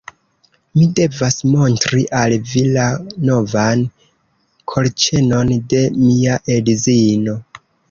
[0.77, 2.87] Mi devas montri al vi la
[3.31, 3.85] novan
[4.75, 7.41] kolĉenon de mia edzino